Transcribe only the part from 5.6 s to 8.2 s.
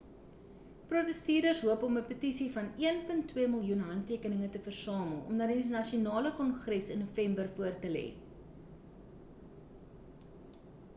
nasionale kongres in november voor te lê